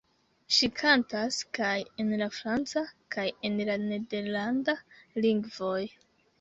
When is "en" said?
2.05-2.09, 3.51-3.63